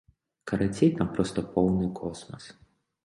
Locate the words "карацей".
0.51-0.89